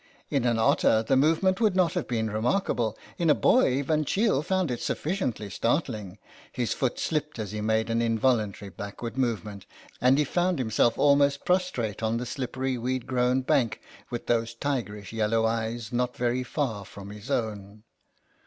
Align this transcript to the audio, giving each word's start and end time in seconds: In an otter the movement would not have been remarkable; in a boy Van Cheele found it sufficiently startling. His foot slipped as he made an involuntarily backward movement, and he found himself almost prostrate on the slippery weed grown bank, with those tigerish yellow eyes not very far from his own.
In 0.31 0.45
an 0.45 0.57
otter 0.57 1.03
the 1.03 1.15
movement 1.15 1.61
would 1.61 1.75
not 1.75 1.93
have 1.93 2.07
been 2.07 2.31
remarkable; 2.31 2.97
in 3.19 3.29
a 3.29 3.35
boy 3.35 3.83
Van 3.83 4.03
Cheele 4.03 4.41
found 4.41 4.71
it 4.71 4.81
sufficiently 4.81 5.47
startling. 5.47 6.17
His 6.51 6.73
foot 6.73 6.97
slipped 6.97 7.37
as 7.37 7.51
he 7.51 7.61
made 7.61 7.87
an 7.91 8.01
involuntarily 8.01 8.71
backward 8.75 9.15
movement, 9.15 9.67
and 10.01 10.17
he 10.17 10.23
found 10.23 10.57
himself 10.57 10.97
almost 10.97 11.45
prostrate 11.45 12.01
on 12.01 12.17
the 12.17 12.25
slippery 12.25 12.79
weed 12.79 13.05
grown 13.05 13.41
bank, 13.41 13.79
with 14.09 14.25
those 14.25 14.55
tigerish 14.55 15.13
yellow 15.13 15.45
eyes 15.45 15.93
not 15.93 16.17
very 16.17 16.41
far 16.41 16.83
from 16.83 17.11
his 17.11 17.29
own. 17.29 17.83